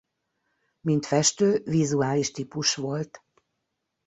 Mint 0.79 1.05
festő 1.05 1.61
vizuális 1.65 2.31
típus 2.31 2.75
volt. 2.75 3.23